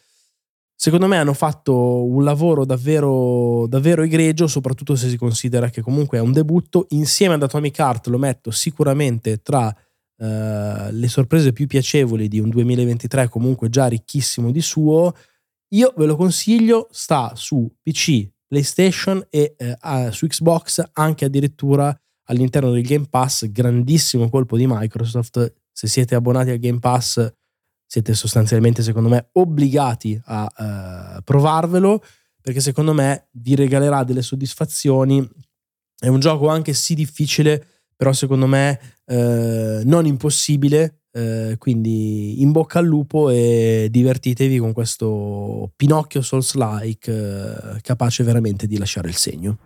Secondo 0.75 1.07
me 1.07 1.17
hanno 1.17 1.33
fatto 1.33 2.03
un 2.03 2.23
lavoro 2.23 2.65
davvero, 2.65 3.67
davvero 3.67 4.03
egregio, 4.03 4.47
soprattutto 4.47 4.95
se 4.95 5.07
si 5.07 5.17
considera 5.17 5.69
che 5.69 5.81
comunque 5.81 6.17
è 6.17 6.21
un 6.21 6.33
debutto. 6.33 6.87
Insieme 6.89 7.35
ad 7.35 7.43
Atomic 7.43 7.79
Heart 7.79 8.07
lo 8.07 8.17
metto 8.17 8.51
sicuramente 8.51 9.41
tra 9.41 9.73
eh, 10.17 10.91
le 10.91 11.07
sorprese 11.07 11.53
più 11.53 11.67
piacevoli 11.67 12.27
di 12.27 12.39
un 12.39 12.49
2023 12.49 13.29
comunque 13.29 13.69
già 13.69 13.87
ricchissimo 13.87 14.51
di 14.51 14.61
suo, 14.61 15.13
io 15.69 15.93
ve 15.97 16.05
lo 16.05 16.15
consiglio, 16.15 16.87
sta 16.91 17.33
su 17.35 17.69
PC, 17.81 18.29
PlayStation 18.53 19.25
e 19.31 19.55
eh, 19.57 20.11
su 20.11 20.27
Xbox 20.27 20.83
anche 20.93 21.25
addirittura 21.25 21.99
all'interno 22.25 22.69
del 22.69 22.83
Game 22.83 23.07
Pass, 23.09 23.47
grandissimo 23.47 24.29
colpo 24.29 24.57
di 24.57 24.67
Microsoft, 24.67 25.53
se 25.71 25.87
siete 25.87 26.13
abbonati 26.13 26.51
al 26.51 26.59
Game 26.59 26.77
Pass 26.77 27.33
siete 27.87 28.13
sostanzialmente 28.13 28.83
secondo 28.83 29.09
me 29.09 29.29
obbligati 29.33 30.19
a 30.25 31.17
uh, 31.17 31.23
provarvelo 31.23 32.03
perché 32.41 32.59
secondo 32.59 32.93
me 32.93 33.27
vi 33.31 33.55
regalerà 33.55 34.03
delle 34.03 34.21
soddisfazioni. 34.21 35.27
È 35.97 36.07
un 36.07 36.19
gioco 36.19 36.47
anche 36.49 36.73
sì 36.73 36.93
difficile, 36.93 37.65
però 37.95 38.11
secondo 38.13 38.47
me 38.47 38.79
eh, 39.05 39.81
non 39.85 40.05
impossibile. 40.05 41.02
Eh, 41.15 41.57
quindi 41.59 42.41
in 42.41 42.51
bocca 42.51 42.79
al 42.79 42.85
lupo 42.85 43.29
e 43.29 43.87
divertitevi 43.91 44.57
con 44.57 44.73
questo 44.73 45.71
Pinocchio 45.75 46.23
Souls-like 46.23 47.11
eh, 47.11 47.81
capace 47.81 48.23
veramente 48.23 48.65
di 48.65 48.79
lasciare 48.79 49.09
il 49.09 49.15
segno. 49.15 49.57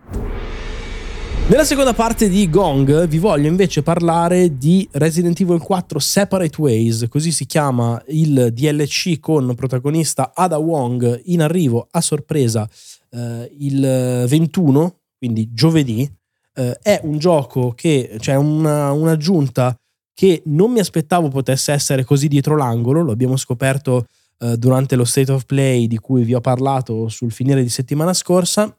Nella 1.48 1.63
seconda 1.63 1.94
parte 1.94 2.27
di 2.27 2.50
Gong 2.50 3.08
vi 3.08 3.20
voglio 3.20 3.48
invece 3.48 3.82
parlare 3.82 4.58
di 4.58 4.86
Resident 4.92 5.39
Evil 5.39 5.60
4 5.60 5.98
Separate 5.98 6.62
Ways, 6.62 7.06
così 7.08 7.32
si 7.32 7.46
chiama 7.46 8.04
il 8.08 8.51
DLC 8.51 9.18
con 9.22 9.56
protagonista 9.56 10.34
Ada 10.36 10.58
Wong 10.58 11.22
in 11.27 11.42
arrivo 11.42 11.88
a 11.89 12.01
sorpresa 12.01 12.70
eh, 13.12 13.50
il 13.60 14.25
21, 14.27 14.96
quindi 15.18 15.54
giovedì, 15.54 16.12
eh, 16.56 16.77
è 16.82 17.00
un 17.04 17.18
gioco 17.18 17.72
che, 17.72 18.18
cioè 18.20 18.36
una, 18.36 18.92
un'aggiunta 18.92 19.74
che 20.17 20.41
non 20.45 20.71
mi 20.71 20.79
aspettavo 20.79 21.27
potesse 21.27 21.71
essere 21.71 22.03
così 22.03 22.27
dietro 22.27 22.57
l'angolo, 22.57 23.03
lo 23.03 23.12
abbiamo 23.12 23.38
scoperto 23.38 24.07
eh, 24.39 24.57
durante 24.57 24.95
lo 24.95 25.05
State 25.05 25.31
of 25.31 25.45
Play 25.45 25.86
di 25.86 26.00
cui 26.00 26.24
vi 26.24 26.33
ho 26.33 26.41
parlato 26.41 27.07
sul 27.07 27.31
finire 27.31 27.62
di 27.62 27.69
settimana 27.69 28.15
scorsa 28.15 28.75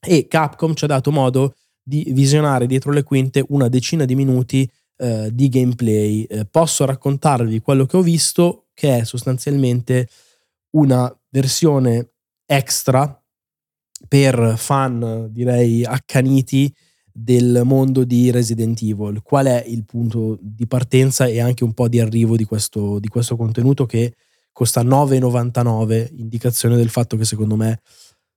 e 0.00 0.26
Capcom 0.28 0.72
ci 0.72 0.84
ha 0.84 0.86
dato 0.86 1.12
modo 1.12 1.56
di 1.82 2.10
visionare 2.14 2.64
dietro 2.66 2.90
le 2.90 3.02
quinte 3.02 3.44
una 3.50 3.68
decina 3.68 4.06
di 4.06 4.14
minuti 4.14 4.66
eh, 4.96 5.28
di 5.30 5.50
gameplay. 5.50 6.22
Eh, 6.22 6.46
posso 6.46 6.86
raccontarvi 6.86 7.60
quello 7.60 7.84
che 7.84 7.98
ho 7.98 8.02
visto, 8.02 8.68
che 8.72 8.96
è 8.96 9.04
sostanzialmente 9.04 10.08
una 10.76 11.14
versione 11.28 12.12
extra 12.46 13.22
per 14.08 14.54
fan, 14.56 15.28
direi, 15.28 15.84
accaniti 15.84 16.74
del 17.12 17.62
mondo 17.64 18.04
di 18.04 18.30
Resident 18.30 18.80
Evil. 18.82 19.20
Qual 19.22 19.46
è 19.46 19.64
il 19.66 19.84
punto 19.84 20.38
di 20.40 20.66
partenza 20.66 21.26
e 21.26 21.40
anche 21.40 21.64
un 21.64 21.74
po' 21.74 21.88
di 21.88 22.00
arrivo 22.00 22.36
di 22.36 22.44
questo, 22.44 22.98
di 22.98 23.08
questo 23.08 23.36
contenuto 23.36 23.86
che 23.86 24.14
costa 24.52 24.82
9,99, 24.82 26.08
indicazione 26.16 26.76
del 26.76 26.88
fatto 26.88 27.16
che 27.16 27.24
secondo 27.24 27.56
me 27.56 27.80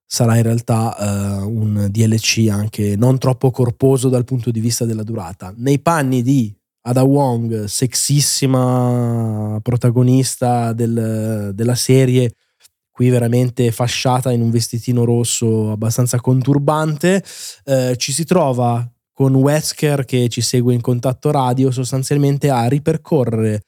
sarà 0.05 0.38
in 0.38 0.44
realtà 0.44 0.96
uh, 1.41 1.50
un 1.50 1.88
DLC 1.89 2.48
anche 2.50 2.96
non 2.96 3.17
troppo 3.17 3.51
corposo 3.51 4.08
dal 4.08 4.24
punto 4.24 4.51
di 4.51 4.60
vista 4.60 4.86
della 4.86 5.03
durata. 5.03 5.53
Nei 5.58 5.79
panni 5.79 6.22
di 6.22 6.55
Ada 6.82 7.03
Wong, 7.03 7.63
sexissima 7.63 9.60
protagonista 9.62 10.72
del, 10.74 11.51
della 11.53 11.75
serie, 11.75 12.32
qui 12.95 13.09
veramente 13.09 13.73
fasciata 13.73 14.31
in 14.31 14.39
un 14.39 14.49
vestitino 14.49 15.03
rosso 15.03 15.71
abbastanza 15.71 16.21
conturbante. 16.21 17.21
Eh, 17.65 17.95
ci 17.97 18.13
si 18.13 18.23
trova 18.23 18.89
con 19.11 19.35
Wesker 19.35 20.05
che 20.05 20.29
ci 20.29 20.39
segue 20.39 20.73
in 20.73 20.79
contatto 20.79 21.29
radio 21.29 21.71
sostanzialmente 21.71 22.49
a 22.49 22.67
ripercorrere 22.67 23.63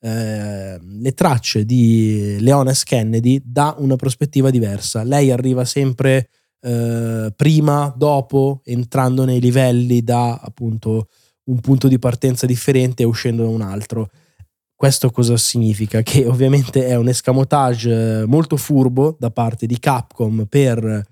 eh, 0.00 0.80
le 0.80 1.12
tracce 1.12 1.64
di 1.64 2.38
Leones 2.40 2.82
Kennedy 2.82 3.40
da 3.44 3.72
una 3.78 3.94
prospettiva 3.94 4.50
diversa. 4.50 5.04
Lei 5.04 5.30
arriva 5.30 5.64
sempre 5.64 6.30
eh, 6.60 7.32
prima, 7.36 7.94
dopo, 7.96 8.62
entrando 8.64 9.24
nei 9.24 9.40
livelli 9.40 10.02
da 10.02 10.40
appunto 10.42 11.06
un 11.44 11.60
punto 11.60 11.86
di 11.86 12.00
partenza 12.00 12.46
differente 12.46 13.04
e 13.04 13.06
uscendo 13.06 13.44
da 13.44 13.48
un 13.48 13.62
altro. 13.62 14.10
Questo 14.82 15.12
cosa 15.12 15.36
significa? 15.36 16.02
Che 16.02 16.26
ovviamente 16.26 16.84
è 16.88 16.96
un 16.96 17.06
escamotage 17.06 18.22
eh, 18.22 18.26
molto 18.26 18.56
furbo 18.56 19.16
da 19.16 19.30
parte 19.30 19.64
di 19.66 19.78
Capcom 19.78 20.46
per 20.46 21.06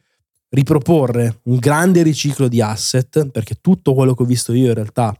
riproporre 0.49 1.43
un 1.45 1.59
grande 1.59 2.03
riciclo 2.03 2.49
di 2.49 2.61
asset, 2.61 3.31
perché 3.31 3.59
tutto 3.61 3.95
quello 3.95 4.15
che 4.15 4.25
ho 4.25 4.27
visto 4.27 4.53
io 4.55 4.67
in 4.67 4.75
realtà 4.75 5.15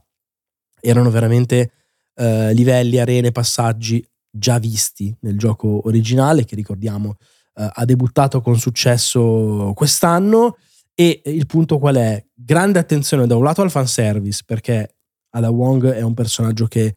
erano 0.81 1.09
veramente 1.09 1.71
eh, 2.15 2.53
livelli, 2.53 2.97
arene, 2.97 3.31
passaggi 3.31 4.05
già 4.29 4.59
visti 4.59 5.15
nel 5.21 5.37
gioco 5.37 5.87
originale, 5.87 6.43
che 6.43 6.55
ricordiamo 6.55 7.15
eh, 7.55 7.69
ha 7.71 7.85
debuttato 7.85 8.41
con 8.41 8.59
successo 8.59 9.71
quest'anno. 9.73 10.57
E 10.93 11.21
il 11.23 11.45
punto 11.45 11.79
qual 11.79 11.95
è? 11.95 12.21
Grande 12.33 12.79
attenzione 12.79 13.25
da 13.27 13.37
un 13.37 13.45
lato 13.45 13.61
al 13.61 13.71
fanservice, 13.71 14.41
perché 14.45 14.97
Ada 15.29 15.49
Wong 15.49 15.89
è 15.91 16.01
un 16.01 16.13
personaggio 16.13 16.67
che 16.67 16.93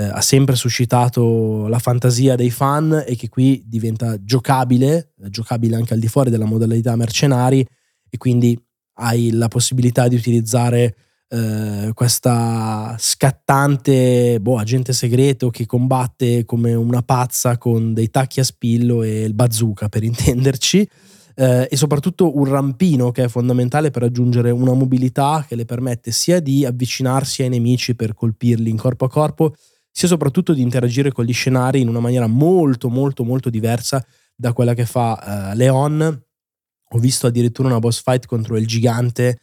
eh, 0.00 0.04
ha 0.04 0.20
sempre 0.22 0.56
suscitato 0.56 1.66
la 1.68 1.78
fantasia 1.78 2.34
dei 2.34 2.50
fan 2.50 3.04
e 3.06 3.16
che 3.16 3.28
qui 3.28 3.62
diventa 3.66 4.22
giocabile, 4.22 5.12
giocabile 5.28 5.76
anche 5.76 5.92
al 5.92 6.00
di 6.00 6.08
fuori 6.08 6.30
della 6.30 6.46
modalità 6.46 6.96
mercenari 6.96 7.60
e 8.08 8.16
quindi 8.16 8.58
hai 8.94 9.30
la 9.32 9.48
possibilità 9.48 10.08
di 10.08 10.16
utilizzare 10.16 10.94
eh, 11.28 11.90
questa 11.92 12.96
scattante 12.98 14.38
boh, 14.40 14.58
agente 14.58 14.92
segreto 14.92 15.50
che 15.50 15.66
combatte 15.66 16.44
come 16.44 16.72
una 16.74 17.02
pazza 17.02 17.58
con 17.58 17.92
dei 17.92 18.10
tacchi 18.10 18.40
a 18.40 18.44
spillo 18.44 19.02
e 19.02 19.22
il 19.22 19.34
bazooka 19.34 19.88
per 19.88 20.02
intenderci. 20.04 20.88
Eh, 21.36 21.68
e 21.70 21.76
soprattutto 21.76 22.36
un 22.36 22.44
rampino 22.44 23.12
che 23.12 23.24
è 23.24 23.28
fondamentale 23.28 23.90
per 23.90 24.02
raggiungere 24.02 24.50
una 24.50 24.74
mobilità 24.74 25.44
che 25.46 25.54
le 25.54 25.64
permette 25.64 26.10
sia 26.10 26.40
di 26.40 26.66
avvicinarsi 26.66 27.42
ai 27.42 27.48
nemici 27.48 27.94
per 27.94 28.14
colpirli 28.14 28.68
in 28.68 28.76
corpo 28.76 29.04
a 29.04 29.08
corpo, 29.08 29.54
sia 29.90 30.08
soprattutto 30.08 30.52
di 30.52 30.62
interagire 30.62 31.12
con 31.12 31.24
gli 31.24 31.32
scenari 31.32 31.80
in 31.80 31.88
una 31.88 32.00
maniera 32.00 32.26
molto 32.26 32.88
molto 32.88 33.24
molto 33.24 33.50
diversa 33.50 34.04
da 34.34 34.52
quella 34.52 34.74
che 34.74 34.86
fa 34.86 35.50
uh, 35.52 35.56
Leon 35.56 36.22
Ho 36.92 36.98
visto 36.98 37.26
addirittura 37.26 37.68
una 37.68 37.78
boss 37.78 38.02
fight 38.02 38.26
contro 38.26 38.56
il 38.56 38.66
gigante 38.66 39.38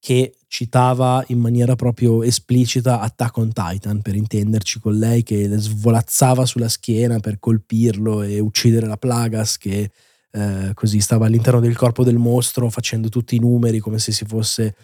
che 0.00 0.36
citava 0.46 1.24
in 1.28 1.38
maniera 1.38 1.74
proprio 1.74 2.22
esplicita 2.22 3.00
Attack 3.00 3.36
on 3.36 3.52
Titan, 3.52 4.00
per 4.00 4.14
intenderci 4.14 4.78
con 4.80 4.96
lei 4.96 5.22
che 5.22 5.46
le 5.48 5.58
svolazzava 5.58 6.46
sulla 6.46 6.68
schiena 6.68 7.18
per 7.18 7.38
colpirlo 7.38 8.22
e 8.22 8.38
uccidere 8.38 8.86
la 8.86 8.96
Plagas 8.96 9.58
che 9.58 9.90
eh, 10.30 10.70
così 10.74 11.00
stava 11.00 11.26
all'interno 11.26 11.60
del 11.60 11.76
corpo 11.76 12.04
del 12.04 12.16
mostro 12.16 12.70
facendo 12.70 13.08
tutti 13.08 13.34
i 13.36 13.40
numeri 13.40 13.78
come 13.78 13.98
se 13.98 14.12
si 14.12 14.24
fosse 14.24 14.64
eh, 14.66 14.74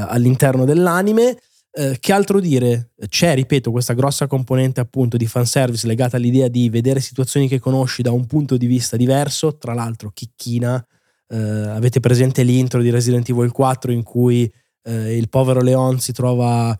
all'interno 0.00 0.64
dell'anime. 0.64 1.38
Eh, 1.76 1.96
che 1.98 2.12
altro 2.12 2.38
dire? 2.38 2.90
C'è, 3.08 3.34
ripeto, 3.34 3.72
questa 3.72 3.94
grossa 3.94 4.28
componente 4.28 4.78
appunto 4.78 5.16
di 5.16 5.26
fanservice 5.26 5.88
legata 5.88 6.16
all'idea 6.16 6.46
di 6.46 6.68
vedere 6.68 7.00
situazioni 7.00 7.48
che 7.48 7.58
conosci 7.58 8.00
da 8.00 8.12
un 8.12 8.26
punto 8.26 8.56
di 8.56 8.66
vista 8.66 8.96
diverso, 8.96 9.56
tra 9.56 9.74
l'altro 9.74 10.12
chicchina. 10.14 10.84
Eh, 11.26 11.36
avete 11.36 11.98
presente 11.98 12.44
l'intro 12.44 12.80
di 12.80 12.90
Resident 12.90 13.28
Evil 13.28 13.50
4 13.50 13.90
in 13.90 14.04
cui 14.04 14.50
eh, 14.84 15.16
il 15.16 15.28
povero 15.28 15.62
Leon 15.62 15.98
si 15.98 16.12
trova 16.12 16.78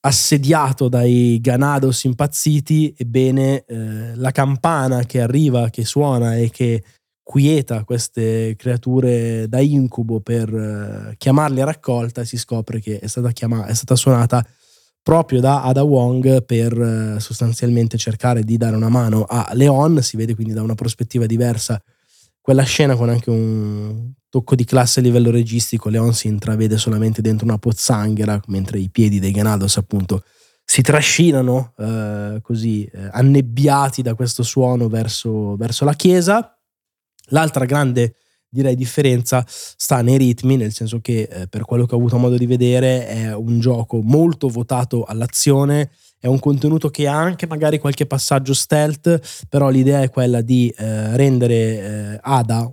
assediato 0.00 0.88
dai 0.88 1.38
Ganados 1.40 2.02
impazziti, 2.02 2.92
ebbene 2.96 3.64
eh, 3.64 4.16
la 4.16 4.32
campana 4.32 5.04
che 5.04 5.20
arriva, 5.20 5.70
che 5.70 5.84
suona 5.84 6.36
e 6.36 6.50
che 6.50 6.82
quieta 7.24 7.82
queste 7.82 8.54
creature 8.56 9.48
da 9.48 9.58
incubo 9.58 10.20
per 10.20 10.54
eh, 10.54 11.14
chiamarli 11.16 11.60
a 11.60 11.64
raccolta 11.64 12.22
si 12.22 12.36
scopre 12.36 12.80
che 12.80 13.00
è 13.00 13.06
stata, 13.08 13.32
chiamata, 13.32 13.66
è 13.66 13.74
stata 13.74 13.96
suonata 13.96 14.46
proprio 15.02 15.40
da 15.40 15.64
Ada 15.64 15.82
Wong 15.82 16.44
per 16.44 16.80
eh, 16.80 17.20
sostanzialmente 17.20 17.98
cercare 17.98 18.44
di 18.44 18.56
dare 18.56 18.76
una 18.76 18.88
mano 18.88 19.24
a 19.24 19.50
Leon, 19.54 20.00
si 20.02 20.16
vede 20.16 20.34
quindi 20.36 20.52
da 20.52 20.62
una 20.62 20.74
prospettiva 20.74 21.26
diversa 21.26 21.82
quella 22.44 22.62
scena 22.62 22.94
con 22.94 23.08
anche 23.08 23.30
un 23.30 24.12
tocco 24.28 24.54
di 24.54 24.64
classe 24.64 25.00
a 25.00 25.02
livello 25.02 25.30
registico, 25.30 25.88
Leon 25.88 26.12
si 26.12 26.26
intravede 26.26 26.76
solamente 26.76 27.22
dentro 27.22 27.46
una 27.46 27.56
pozzanghera, 27.56 28.38
mentre 28.48 28.78
i 28.78 28.90
piedi 28.90 29.18
dei 29.18 29.30
Ganados 29.30 29.78
appunto 29.78 30.22
si 30.62 30.82
trascinano 30.82 31.72
eh, 31.78 32.40
così 32.42 32.84
eh, 32.84 33.08
annebbiati 33.12 34.02
da 34.02 34.14
questo 34.14 34.42
suono 34.42 34.88
verso, 34.88 35.56
verso 35.56 35.86
la 35.86 35.94
chiesa. 35.94 36.53
L'altra 37.28 37.64
grande 37.64 38.16
direi 38.48 38.76
differenza 38.76 39.44
sta 39.46 40.00
nei 40.00 40.16
ritmi, 40.16 40.56
nel 40.56 40.72
senso 40.72 41.00
che 41.00 41.22
eh, 41.22 41.48
per 41.48 41.64
quello 41.64 41.86
che 41.86 41.94
ho 41.94 41.98
avuto 41.98 42.18
modo 42.18 42.36
di 42.36 42.46
vedere 42.46 43.06
è 43.06 43.34
un 43.34 43.58
gioco 43.58 44.00
molto 44.00 44.48
votato 44.48 45.02
all'azione, 45.02 45.90
è 46.20 46.28
un 46.28 46.38
contenuto 46.38 46.88
che 46.88 47.08
ha 47.08 47.16
anche 47.16 47.48
magari 47.48 47.78
qualche 47.78 48.06
passaggio 48.06 48.54
stealth, 48.54 49.46
però 49.48 49.68
l'idea 49.70 50.02
è 50.02 50.10
quella 50.10 50.40
di 50.40 50.72
eh, 50.76 51.16
rendere 51.16 51.54
eh, 52.14 52.18
Ada 52.22 52.72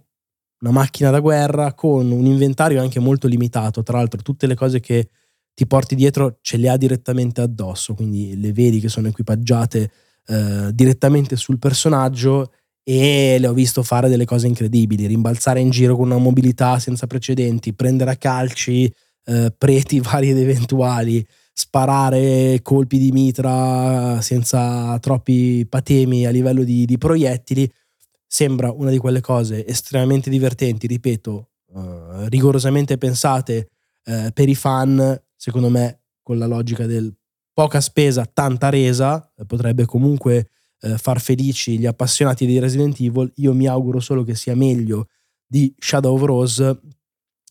una 0.62 0.72
macchina 0.72 1.10
da 1.10 1.20
guerra 1.20 1.74
con 1.74 2.12
un 2.12 2.26
inventario 2.26 2.82
anche 2.82 3.00
molto 3.00 3.28
limitato, 3.28 3.82
tra 3.82 3.98
l'altro 3.98 4.22
tutte 4.22 4.48
le 4.48 4.56
cose 4.56 4.80
che 4.80 5.10
ti 5.54 5.66
porti 5.66 5.96
dietro 5.96 6.38
ce 6.42 6.58
le 6.58 6.70
ha 6.70 6.78
direttamente 6.78 7.42
addosso, 7.42 7.94
quindi 7.94 8.40
le 8.40 8.54
vedi 8.54 8.80
che 8.80 8.88
sono 8.88 9.08
equipaggiate 9.08 9.92
eh, 10.28 10.70
direttamente 10.72 11.36
sul 11.36 11.58
personaggio 11.58 12.52
e 12.84 13.38
le 13.40 13.48
ho 13.48 13.54
visto 13.54 13.84
fare 13.84 14.10
delle 14.10 14.26
cose 14.26 14.48
incredibili, 14.48 15.06
rimbalzare 15.06 15.60
in 15.60 15.70
giro 15.70 15.96
con 15.96 16.06
una 16.06 16.18
mobilità 16.18 16.80
senza 16.80 17.08
precedenti, 17.08 17.74
prendere 17.74 18.12
a 18.12 18.16
calci 18.16 18.92
eh, 19.26 19.54
preti 19.56 20.00
vari 20.02 20.30
ed 20.30 20.38
eventuali, 20.38 21.26
sparare 21.54 22.60
colpi 22.62 22.98
di 22.98 23.12
mitra 23.12 24.20
senza 24.22 24.98
troppi 25.00 25.66
patemi 25.68 26.26
a 26.26 26.32
livello 26.32 26.64
di, 26.64 26.86
di 26.86 26.98
proiettili, 26.98 27.72
sembra 28.26 28.72
una 28.72 28.90
di 28.90 28.98
quelle 28.98 29.22
cose 29.22 29.66
estremamente 29.68 30.30
divertenti, 30.30 30.88
ripeto, 30.88 31.50
uh, 31.74 32.26
rigorosamente 32.30 32.98
pensate 32.98 33.70
uh, 34.06 34.32
per 34.34 34.48
i 34.48 34.56
fan, 34.56 35.22
secondo 35.36 35.70
me 35.70 36.00
con 36.24 36.38
la 36.38 36.46
logica 36.46 36.86
del 36.86 37.14
poca 37.54 37.82
spesa, 37.82 38.26
tanta 38.26 38.70
resa, 38.70 39.30
potrebbe 39.46 39.86
comunque 39.86 40.48
uh, 40.82 40.98
far 40.98 41.20
felici 41.22 41.78
gli 41.78 41.86
appassionati 41.86 42.46
di 42.46 42.60
Resident 42.60 43.00
Evil. 43.00 43.32
Io 43.36 43.54
mi 43.54 43.68
auguro 43.68 44.00
solo 44.00 44.24
che 44.24 44.36
sia 44.36 44.56
meglio 44.56 45.08
di 45.46 45.74
Shadow 45.78 46.16
of 46.16 46.22
Rose, 46.24 46.80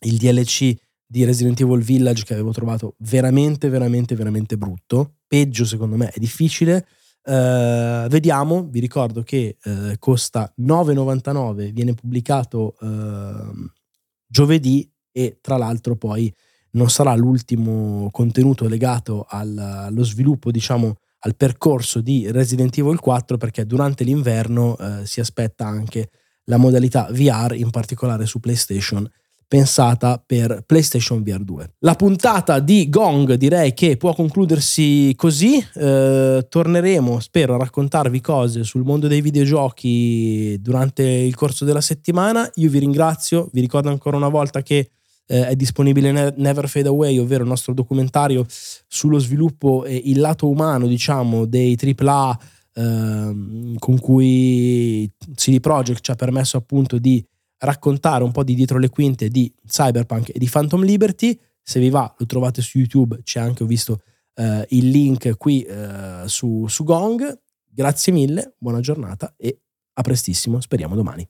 il 0.02 0.16
DLC 0.16 0.74
di 1.06 1.24
Resident 1.24 1.60
Evil 1.60 1.82
Village 1.82 2.24
che 2.24 2.34
avevo 2.34 2.52
trovato 2.52 2.94
veramente, 2.98 3.68
veramente, 3.68 4.14
veramente 4.14 4.56
brutto. 4.56 5.16
Peggio 5.26 5.64
secondo 5.64 5.96
me 5.96 6.10
è 6.10 6.18
difficile. 6.18 6.86
Uh, 7.22 8.08
vediamo, 8.08 8.66
vi 8.70 8.80
ricordo 8.80 9.22
che 9.22 9.58
uh, 9.64 9.92
costa 9.98 10.52
9,99, 10.58 11.72
viene 11.72 11.94
pubblicato 11.94 12.76
uh, 12.80 13.70
giovedì 14.26 14.90
e 15.12 15.38
tra 15.40 15.56
l'altro 15.56 15.96
poi 15.96 16.32
non 16.72 16.88
sarà 16.88 17.14
l'ultimo 17.16 18.08
contenuto 18.10 18.68
legato 18.68 19.26
al, 19.28 19.56
allo 19.58 20.04
sviluppo, 20.04 20.50
diciamo, 20.50 20.96
al 21.20 21.36
percorso 21.36 22.00
di 22.00 22.30
Resident 22.30 22.76
Evil 22.78 22.98
4 22.98 23.36
perché 23.36 23.66
durante 23.66 24.04
l'inverno 24.04 24.76
si 25.04 25.20
aspetta 25.20 25.66
anche 25.66 26.08
la 26.44 26.56
modalità 26.56 27.08
VR, 27.10 27.54
in 27.54 27.70
particolare 27.70 28.26
su 28.26 28.40
PlayStation 28.40 29.08
pensata 29.50 30.22
per 30.24 30.62
PlayStation 30.64 31.24
VR 31.24 31.40
2. 31.40 31.72
La 31.80 31.96
puntata 31.96 32.60
di 32.60 32.88
Gong 32.88 33.34
direi 33.34 33.74
che 33.74 33.96
può 33.96 34.14
concludersi 34.14 35.12
così, 35.16 35.56
eh, 35.74 36.46
torneremo 36.48 37.18
spero 37.18 37.54
a 37.54 37.58
raccontarvi 37.58 38.20
cose 38.20 38.62
sul 38.62 38.84
mondo 38.84 39.08
dei 39.08 39.20
videogiochi 39.20 40.56
durante 40.60 41.02
il 41.02 41.34
corso 41.34 41.64
della 41.64 41.80
settimana, 41.80 42.48
io 42.54 42.70
vi 42.70 42.78
ringrazio, 42.78 43.48
vi 43.52 43.60
ricordo 43.60 43.88
ancora 43.88 44.16
una 44.16 44.28
volta 44.28 44.62
che 44.62 44.92
eh, 45.30 45.46
è 45.46 45.54
disponibile 45.54 46.34
Never 46.36 46.68
Fade 46.68 46.88
Away, 46.88 47.16
ovvero 47.18 47.44
il 47.44 47.48
nostro 47.48 47.72
documentario 47.72 48.44
sullo 48.48 49.18
sviluppo 49.18 49.84
e 49.84 49.94
il 50.06 50.18
lato 50.18 50.48
umano 50.48 50.88
diciamo 50.88 51.46
dei 51.46 51.78
AAA 51.80 52.38
eh, 52.72 53.74
con 53.78 53.98
cui 54.00 55.08
CD 55.36 55.60
Projekt 55.60 56.00
ci 56.02 56.10
ha 56.10 56.16
permesso 56.16 56.56
appunto 56.56 56.98
di 56.98 57.24
raccontare 57.58 58.24
un 58.24 58.32
po' 58.32 58.42
di 58.42 58.54
dietro 58.54 58.78
le 58.78 58.88
quinte 58.88 59.28
di 59.28 59.52
Cyberpunk 59.66 60.30
e 60.34 60.38
di 60.38 60.48
Phantom 60.50 60.82
Liberty. 60.82 61.38
Se 61.62 61.78
vi 61.78 61.90
va, 61.90 62.12
lo 62.18 62.26
trovate 62.26 62.60
su 62.60 62.78
YouTube, 62.78 63.20
c'è 63.22 63.38
anche, 63.38 63.62
ho 63.62 63.66
visto 63.66 64.02
eh, 64.34 64.66
il 64.70 64.88
link 64.88 65.36
qui 65.36 65.62
eh, 65.62 66.22
su, 66.26 66.66
su 66.66 66.82
Gong. 66.82 67.38
Grazie 67.72 68.12
mille, 68.12 68.54
buona 68.58 68.80
giornata 68.80 69.32
e 69.36 69.60
a 69.92 70.02
prestissimo, 70.02 70.60
speriamo 70.60 70.96
domani. 70.96 71.28